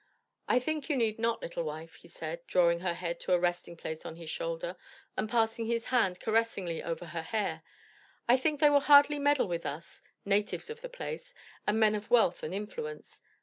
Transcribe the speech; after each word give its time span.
"I 0.47 0.57
think 0.57 0.89
you 0.89 0.95
need 0.97 1.19
not, 1.19 1.43
little 1.43 1.61
wife," 1.63 1.97
he 1.97 2.07
said, 2.07 2.39
drawing 2.47 2.79
her 2.79 2.95
head 2.95 3.19
to 3.19 3.33
a 3.33 3.39
resting 3.39 3.77
place 3.77 4.03
on 4.03 4.15
his 4.15 4.31
shoulder, 4.31 4.75
and 5.15 5.29
passing 5.29 5.67
his 5.67 5.85
hand 5.93 6.19
caressingly 6.19 6.81
over 6.81 7.05
her 7.05 7.21
hair, 7.21 7.61
"I 8.27 8.35
think 8.37 8.59
they 8.59 8.71
will 8.71 8.79
hardly 8.79 9.19
meddle 9.19 9.47
with 9.47 9.63
us, 9.63 10.01
natives 10.25 10.71
of 10.71 10.81
the 10.81 10.89
place, 10.89 11.35
and 11.67 11.79
men 11.79 11.93
of 11.93 12.09
wealth 12.09 12.41
and 12.41 12.51
influence. 12.51 13.21